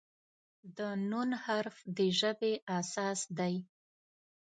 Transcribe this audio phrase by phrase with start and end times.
[0.77, 0.79] د
[1.09, 1.11] "ن"
[1.43, 3.55] حرف د ژبې اساس دی.